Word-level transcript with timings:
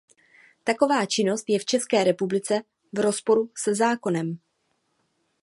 Taková 0.63 1.05
činnost 1.05 1.49
je 1.49 1.59
v 1.59 1.65
České 1.65 2.03
republice 2.03 2.61
v 2.93 2.99
rozporu 2.99 3.49
se 3.57 3.75
zákonem. 3.75 4.37